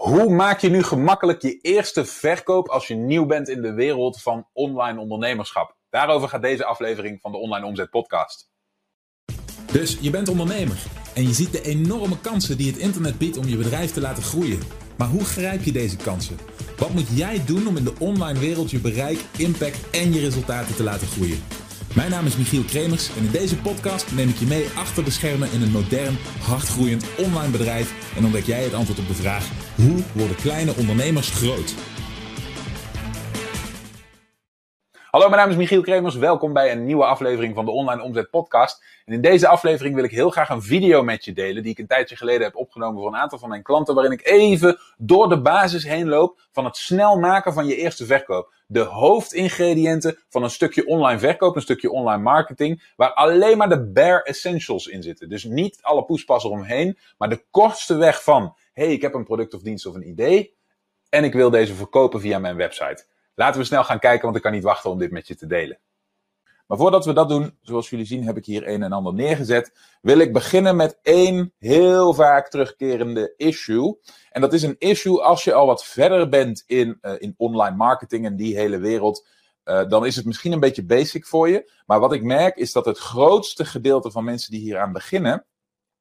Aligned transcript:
Hoe 0.00 0.28
maak 0.28 0.60
je 0.60 0.68
nu 0.68 0.82
gemakkelijk 0.82 1.42
je 1.42 1.58
eerste 1.60 2.04
verkoop 2.04 2.68
als 2.68 2.86
je 2.86 2.94
nieuw 2.94 3.26
bent 3.26 3.48
in 3.48 3.62
de 3.62 3.72
wereld 3.72 4.22
van 4.22 4.48
online 4.52 5.00
ondernemerschap? 5.00 5.76
Daarover 5.90 6.28
gaat 6.28 6.42
deze 6.42 6.64
aflevering 6.64 7.20
van 7.20 7.32
de 7.32 7.38
Online 7.38 7.66
Omzet 7.66 7.90
Podcast. 7.90 8.50
Dus 9.72 9.98
je 10.00 10.10
bent 10.10 10.28
ondernemer 10.28 10.82
en 11.14 11.22
je 11.22 11.32
ziet 11.32 11.52
de 11.52 11.62
enorme 11.62 12.20
kansen 12.20 12.56
die 12.56 12.70
het 12.70 12.80
internet 12.80 13.18
biedt 13.18 13.36
om 13.36 13.46
je 13.46 13.56
bedrijf 13.56 13.92
te 13.92 14.00
laten 14.00 14.22
groeien. 14.22 14.62
Maar 14.96 15.08
hoe 15.08 15.24
grijp 15.24 15.62
je 15.62 15.72
deze 15.72 15.96
kansen? 15.96 16.38
Wat 16.78 16.90
moet 16.90 17.08
jij 17.16 17.44
doen 17.44 17.66
om 17.66 17.76
in 17.76 17.84
de 17.84 17.94
online 17.98 18.38
wereld 18.38 18.70
je 18.70 18.78
bereik, 18.78 19.24
impact 19.38 19.90
en 19.90 20.12
je 20.12 20.20
resultaten 20.20 20.74
te 20.74 20.82
laten 20.82 21.06
groeien? 21.06 21.42
Mijn 21.94 22.10
naam 22.10 22.26
is 22.26 22.36
Michiel 22.36 22.62
Kremers 22.62 23.08
en 23.16 23.24
in 23.24 23.30
deze 23.30 23.56
podcast 23.56 24.12
neem 24.12 24.28
ik 24.28 24.36
je 24.36 24.46
mee 24.46 24.68
achter 24.76 25.04
de 25.04 25.10
schermen 25.10 25.52
in 25.52 25.62
een 25.62 25.70
modern, 25.70 26.18
hardgroeiend 26.40 27.04
online 27.18 27.50
bedrijf 27.50 28.14
en 28.16 28.24
ontdek 28.24 28.44
jij 28.44 28.62
het 28.62 28.74
antwoord 28.74 28.98
op 28.98 29.06
de 29.06 29.14
vraag: 29.14 29.50
hoe 29.80 30.02
worden 30.14 30.36
kleine 30.36 30.74
ondernemers 30.76 31.30
groot? 31.30 31.74
Hallo, 35.10 35.28
mijn 35.28 35.40
naam 35.40 35.50
is 35.50 35.56
Michiel 35.56 35.82
Kremers. 35.82 36.14
Welkom 36.14 36.52
bij 36.52 36.72
een 36.72 36.84
nieuwe 36.84 37.04
aflevering 37.04 37.54
van 37.54 37.64
de 37.64 37.70
Online 37.70 38.02
Omzet 38.02 38.30
Podcast. 38.30 38.84
En 39.04 39.12
in 39.12 39.20
deze 39.20 39.48
aflevering 39.48 39.94
wil 39.94 40.04
ik 40.04 40.10
heel 40.10 40.30
graag 40.30 40.48
een 40.48 40.62
video 40.62 41.02
met 41.02 41.24
je 41.24 41.32
delen, 41.32 41.62
die 41.62 41.72
ik 41.72 41.78
een 41.78 41.86
tijdje 41.86 42.16
geleden 42.16 42.42
heb 42.42 42.56
opgenomen 42.56 43.00
voor 43.00 43.12
een 43.12 43.20
aantal 43.20 43.38
van 43.38 43.48
mijn 43.48 43.62
klanten, 43.62 43.94
waarin 43.94 44.12
ik 44.12 44.26
even 44.26 44.78
door 44.98 45.28
de 45.28 45.40
basis 45.40 45.84
heen 45.84 46.08
loop 46.08 46.40
van 46.52 46.64
het 46.64 46.76
snel 46.76 47.18
maken 47.18 47.52
van 47.52 47.66
je 47.66 47.76
eerste 47.76 48.06
verkoop. 48.06 48.52
De 48.66 48.80
hoofdingrediënten 48.80 50.18
van 50.28 50.42
een 50.42 50.50
stukje 50.50 50.86
online 50.86 51.18
verkoop, 51.18 51.56
een 51.56 51.62
stukje 51.62 51.90
online 51.90 52.22
marketing, 52.22 52.92
waar 52.96 53.12
alleen 53.12 53.56
maar 53.58 53.68
de 53.68 53.86
bare 53.86 54.22
essentials 54.22 54.86
in 54.86 55.02
zitten. 55.02 55.28
Dus 55.28 55.44
niet 55.44 55.78
alle 55.80 56.04
poespas 56.04 56.44
eromheen, 56.44 56.98
maar 57.18 57.28
de 57.28 57.44
kortste 57.50 57.96
weg 57.96 58.22
van, 58.22 58.54
hey, 58.80 58.92
ik 58.92 59.02
heb 59.02 59.14
een 59.14 59.24
product 59.24 59.54
of 59.54 59.62
dienst 59.62 59.86
of 59.86 59.94
een 59.94 60.08
idee 60.08 60.56
en 61.08 61.24
ik 61.24 61.32
wil 61.32 61.50
deze 61.50 61.74
verkopen 61.74 62.20
via 62.20 62.38
mijn 62.38 62.56
website. 62.56 63.04
Laten 63.34 63.60
we 63.60 63.66
snel 63.66 63.84
gaan 63.84 63.98
kijken, 63.98 64.22
want 64.22 64.36
ik 64.36 64.42
kan 64.42 64.52
niet 64.52 64.62
wachten 64.62 64.90
om 64.90 64.98
dit 64.98 65.10
met 65.10 65.26
je 65.26 65.34
te 65.34 65.46
delen. 65.46 65.78
Maar 66.66 66.78
voordat 66.78 67.04
we 67.04 67.12
dat 67.12 67.28
doen, 67.28 67.58
zoals 67.62 67.90
jullie 67.90 68.04
zien, 68.04 68.24
heb 68.24 68.36
ik 68.36 68.44
hier 68.44 68.68
een 68.68 68.82
en 68.82 68.92
ander 68.92 69.14
neergezet. 69.14 69.72
Wil 70.00 70.18
ik 70.18 70.32
beginnen 70.32 70.76
met 70.76 70.98
één 71.02 71.52
heel 71.58 72.14
vaak 72.14 72.48
terugkerende 72.48 73.34
issue. 73.36 73.98
En 74.30 74.40
dat 74.40 74.52
is 74.52 74.62
een 74.62 74.76
issue 74.78 75.22
als 75.22 75.44
je 75.44 75.54
al 75.54 75.66
wat 75.66 75.84
verder 75.84 76.28
bent 76.28 76.62
in, 76.66 76.98
uh, 77.02 77.12
in 77.18 77.34
online 77.36 77.76
marketing 77.76 78.24
en 78.24 78.36
die 78.36 78.56
hele 78.56 78.78
wereld. 78.78 79.26
Uh, 79.64 79.88
dan 79.88 80.06
is 80.06 80.16
het 80.16 80.24
misschien 80.24 80.52
een 80.52 80.60
beetje 80.60 80.84
basic 80.84 81.26
voor 81.26 81.48
je. 81.48 81.72
Maar 81.86 82.00
wat 82.00 82.12
ik 82.12 82.22
merk 82.22 82.56
is 82.56 82.72
dat 82.72 82.84
het 82.84 82.98
grootste 82.98 83.64
gedeelte 83.64 84.10
van 84.10 84.24
mensen 84.24 84.50
die 84.50 84.60
hieraan 84.60 84.92
beginnen. 84.92 85.32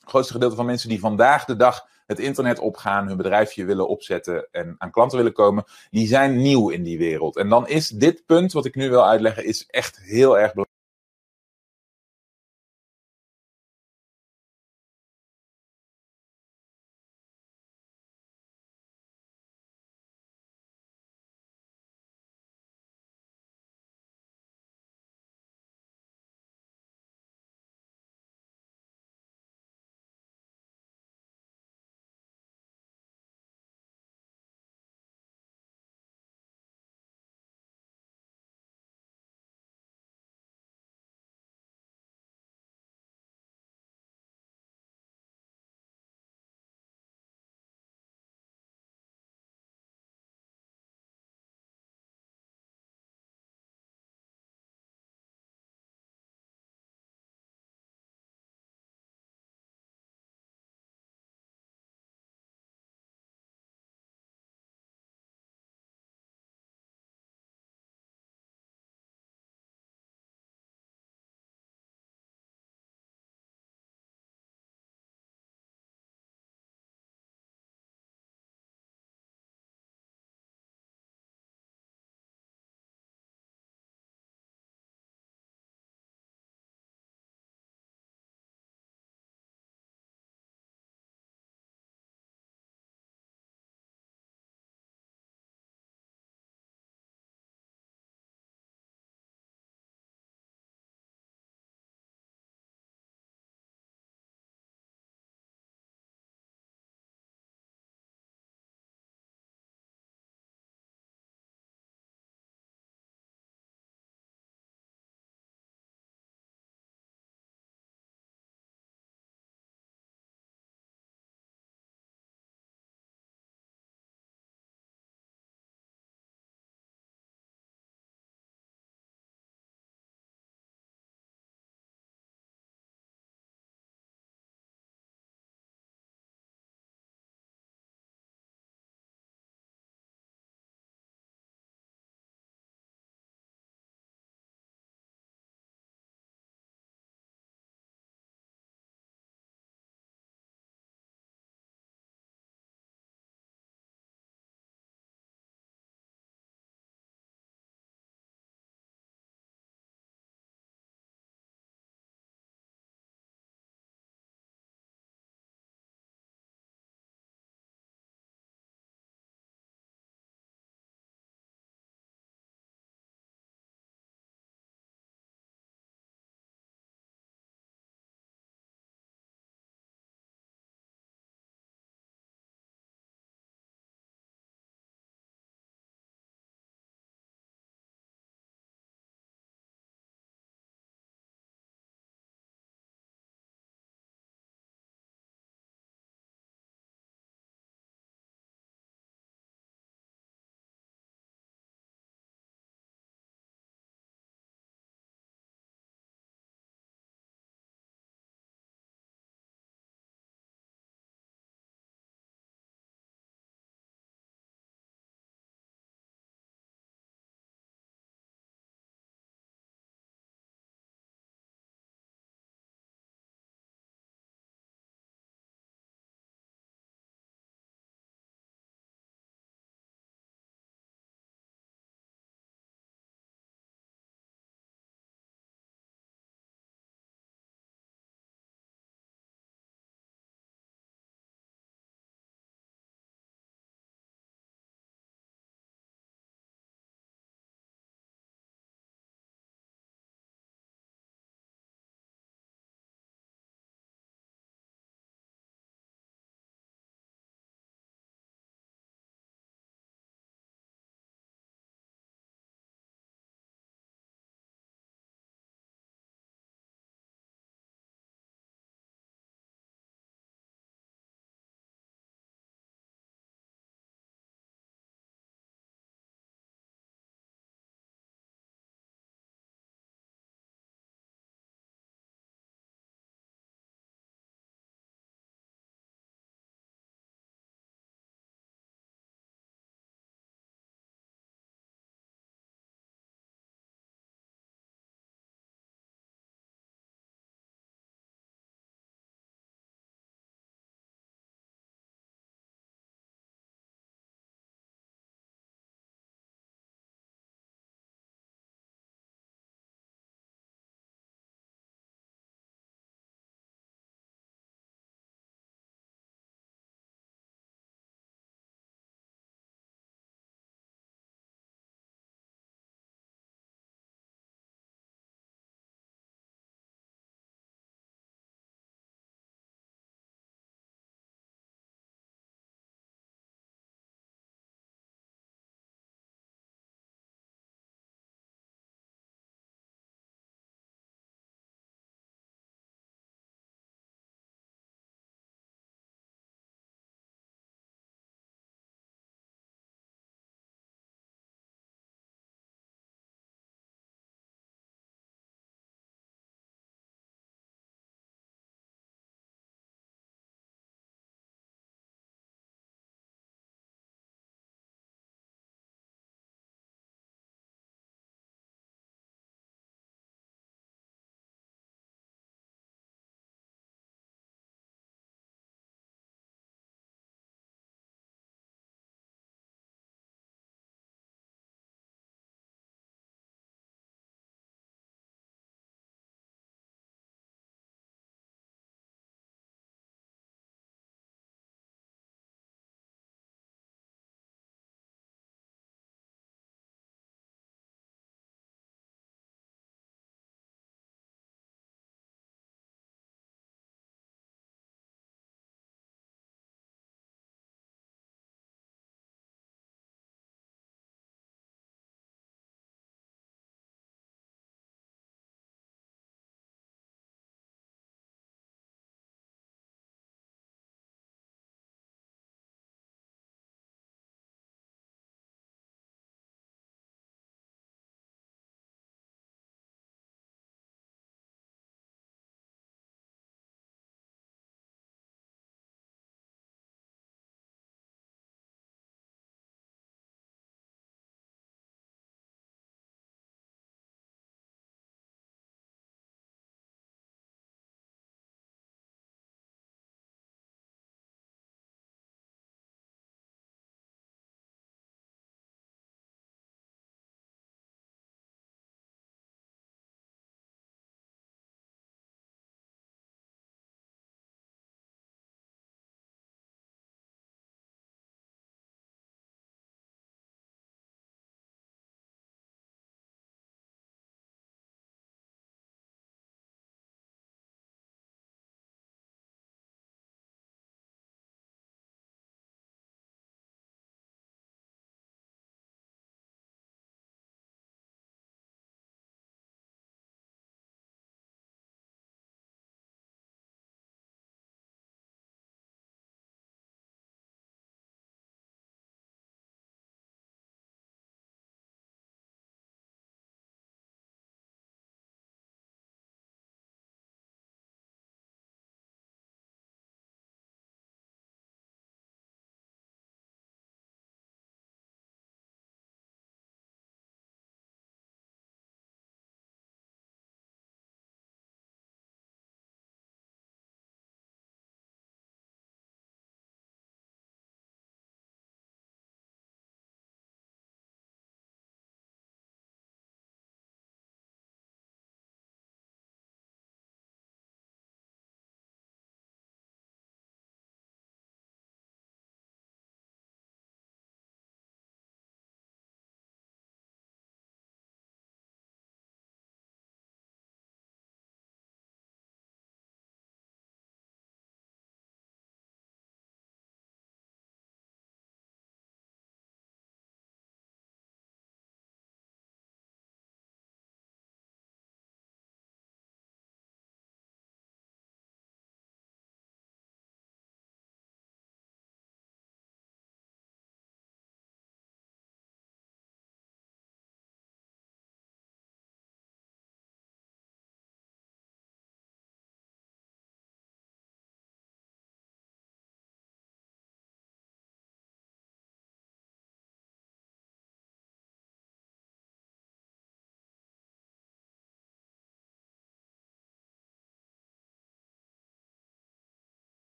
Het 0.00 0.10
grootste 0.10 0.32
gedeelte 0.32 0.56
van 0.56 0.66
mensen 0.66 0.88
die 0.88 1.00
vandaag 1.00 1.44
de 1.44 1.56
dag 1.56 1.90
het 2.12 2.20
internet 2.20 2.58
opgaan, 2.58 3.06
hun 3.06 3.16
bedrijfje 3.16 3.64
willen 3.64 3.88
opzetten 3.88 4.48
en 4.50 4.74
aan 4.78 4.90
klanten 4.90 5.18
willen 5.18 5.32
komen, 5.32 5.64
die 5.90 6.06
zijn 6.06 6.36
nieuw 6.36 6.68
in 6.68 6.82
die 6.82 6.98
wereld. 6.98 7.36
En 7.36 7.48
dan 7.48 7.68
is 7.68 7.88
dit 7.88 8.26
punt 8.26 8.52
wat 8.52 8.64
ik 8.64 8.74
nu 8.74 8.90
wil 8.90 9.06
uitleggen, 9.06 9.44
is 9.44 9.66
echt 9.66 10.00
heel 10.02 10.38
erg 10.38 10.52
belangrijk. 10.52 10.71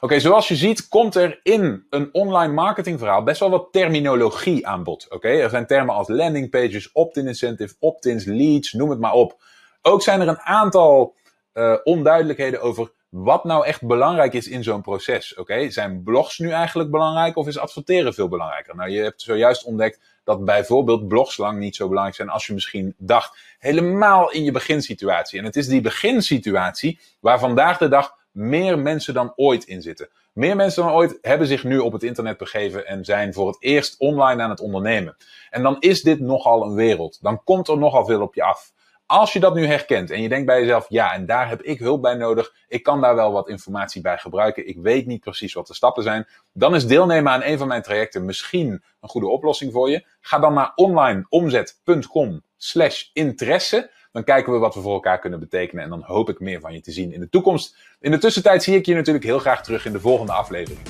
Oké, 0.00 0.20
zoals 0.20 0.48
je 0.48 0.56
ziet 0.56 0.88
komt 0.88 1.14
er 1.14 1.40
in 1.42 1.86
een 1.90 2.08
online 2.12 2.52
marketingverhaal 2.52 3.22
best 3.22 3.40
wel 3.40 3.50
wat 3.50 3.68
terminologie 3.70 4.66
aan 4.66 4.82
bod. 4.82 5.06
Oké, 5.10 5.28
er 5.28 5.50
zijn 5.50 5.66
termen 5.66 5.94
als 5.94 6.08
landing 6.08 6.50
pages, 6.50 6.92
opt-in 6.92 7.26
incentive, 7.26 7.74
opt-ins, 7.78 8.24
leads, 8.24 8.72
noem 8.72 8.90
het 8.90 8.98
maar 8.98 9.12
op. 9.12 9.42
Ook 9.82 10.02
zijn 10.02 10.20
er 10.20 10.28
een 10.28 10.40
aantal 10.40 11.14
uh, 11.54 11.74
onduidelijkheden 11.84 12.60
over 12.60 12.90
wat 13.08 13.44
nou 13.44 13.66
echt 13.66 13.86
belangrijk 13.86 14.32
is 14.32 14.48
in 14.48 14.62
zo'n 14.62 14.82
proces. 14.82 15.34
Oké, 15.34 15.70
zijn 15.70 16.02
blogs 16.02 16.38
nu 16.38 16.50
eigenlijk 16.50 16.90
belangrijk 16.90 17.36
of 17.36 17.46
is 17.46 17.58
adverteren 17.58 18.14
veel 18.14 18.28
belangrijker? 18.28 18.76
Nou, 18.76 18.90
je 18.90 19.02
hebt 19.02 19.22
zojuist 19.22 19.64
ontdekt 19.64 20.00
dat 20.24 20.44
bijvoorbeeld 20.44 21.08
blogs 21.08 21.36
lang 21.36 21.58
niet 21.58 21.76
zo 21.76 21.88
belangrijk 21.88 22.16
zijn 22.16 22.28
als 22.28 22.46
je 22.46 22.54
misschien 22.54 22.94
dacht. 22.98 23.38
Helemaal 23.58 24.30
in 24.30 24.44
je 24.44 24.52
beginsituatie. 24.52 25.38
En 25.38 25.44
het 25.44 25.56
is 25.56 25.68
die 25.68 25.80
beginsituatie 25.80 27.00
waar 27.20 27.38
vandaag 27.38 27.78
de 27.78 27.88
dag 27.88 28.17
meer 28.30 28.78
mensen 28.78 29.14
dan 29.14 29.32
ooit 29.36 29.64
in 29.64 29.82
zitten. 29.82 30.08
Meer 30.32 30.56
mensen 30.56 30.82
dan 30.82 30.92
ooit 30.92 31.18
hebben 31.20 31.46
zich 31.46 31.64
nu 31.64 31.78
op 31.78 31.92
het 31.92 32.02
internet 32.02 32.38
begeven 32.38 32.86
en 32.86 33.04
zijn 33.04 33.34
voor 33.34 33.46
het 33.46 33.56
eerst 33.60 33.98
online 33.98 34.42
aan 34.42 34.50
het 34.50 34.60
ondernemen. 34.60 35.16
En 35.50 35.62
dan 35.62 35.76
is 35.80 36.02
dit 36.02 36.20
nogal 36.20 36.64
een 36.64 36.74
wereld. 36.74 37.18
Dan 37.22 37.44
komt 37.44 37.68
er 37.68 37.78
nogal 37.78 38.04
veel 38.04 38.20
op 38.20 38.34
je 38.34 38.42
af. 38.42 38.72
Als 39.06 39.32
je 39.32 39.40
dat 39.40 39.54
nu 39.54 39.66
herkent 39.66 40.10
en 40.10 40.22
je 40.22 40.28
denkt 40.28 40.46
bij 40.46 40.60
jezelf, 40.60 40.86
ja, 40.88 41.12
en 41.12 41.26
daar 41.26 41.48
heb 41.48 41.62
ik 41.62 41.78
hulp 41.78 42.02
bij 42.02 42.14
nodig, 42.14 42.54
ik 42.68 42.82
kan 42.82 43.00
daar 43.00 43.14
wel 43.14 43.32
wat 43.32 43.48
informatie 43.48 44.00
bij 44.00 44.18
gebruiken, 44.18 44.68
ik 44.68 44.76
weet 44.78 45.06
niet 45.06 45.20
precies 45.20 45.52
wat 45.52 45.66
de 45.66 45.74
stappen 45.74 46.02
zijn, 46.02 46.26
dan 46.52 46.74
is 46.74 46.86
deelnemen 46.86 47.32
aan 47.32 47.42
een 47.42 47.58
van 47.58 47.68
mijn 47.68 47.82
trajecten 47.82 48.24
misschien 48.24 48.82
een 49.00 49.08
goede 49.08 49.28
oplossing 49.28 49.72
voor 49.72 49.90
je. 49.90 50.04
Ga 50.20 50.38
dan 50.38 50.54
naar 50.54 50.72
onlineomzet.com 50.74 52.42
slash 52.56 53.04
interesse. 53.12 53.90
Dan 54.12 54.24
kijken 54.24 54.52
we 54.52 54.58
wat 54.58 54.74
we 54.74 54.80
voor 54.80 54.92
elkaar 54.92 55.18
kunnen 55.18 55.40
betekenen 55.40 55.84
en 55.84 55.90
dan 55.90 56.02
hoop 56.02 56.28
ik 56.28 56.40
meer 56.40 56.60
van 56.60 56.72
je 56.72 56.80
te 56.80 56.92
zien 56.92 57.12
in 57.12 57.20
de 57.20 57.28
toekomst. 57.28 57.76
In 58.00 58.10
de 58.10 58.18
tussentijd 58.18 58.62
zie 58.62 58.76
ik 58.76 58.86
je 58.86 58.94
natuurlijk 58.94 59.24
heel 59.24 59.38
graag 59.38 59.62
terug 59.62 59.86
in 59.86 59.92
de 59.92 60.00
volgende 60.00 60.32
aflevering. 60.32 60.80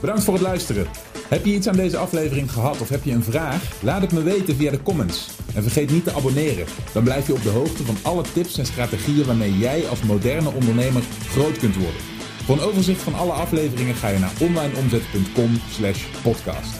Bedankt 0.00 0.24
voor 0.24 0.34
het 0.34 0.42
luisteren. 0.42 0.86
Heb 1.28 1.44
je 1.44 1.54
iets 1.54 1.68
aan 1.68 1.76
deze 1.76 1.96
aflevering 1.96 2.52
gehad 2.52 2.80
of 2.80 2.88
heb 2.88 3.04
je 3.04 3.12
een 3.12 3.22
vraag? 3.22 3.82
Laat 3.82 4.00
het 4.00 4.12
me 4.12 4.22
weten 4.22 4.56
via 4.56 4.70
de 4.70 4.82
comments. 4.82 5.38
En 5.54 5.62
vergeet 5.62 5.90
niet 5.90 6.04
te 6.04 6.12
abonneren. 6.12 6.66
Dan 6.92 7.04
blijf 7.04 7.26
je 7.26 7.32
op 7.32 7.42
de 7.42 7.48
hoogte 7.48 7.84
van 7.84 7.96
alle 8.02 8.22
tips 8.22 8.58
en 8.58 8.66
strategieën 8.66 9.26
waarmee 9.26 9.58
jij 9.58 9.88
als 9.88 10.02
moderne 10.02 10.50
ondernemer 10.50 11.02
groot 11.28 11.58
kunt 11.58 11.76
worden. 11.76 12.00
Voor 12.44 12.54
een 12.54 12.64
overzicht 12.64 13.02
van 13.02 13.14
alle 13.14 13.32
afleveringen 13.32 13.94
ga 13.94 14.08
je 14.08 14.18
naar 14.18 14.32
onlineomzet.com/podcast. 14.40 16.79